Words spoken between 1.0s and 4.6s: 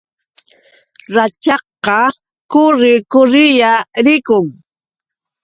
Rachakqa kuurri kurrilla rikun.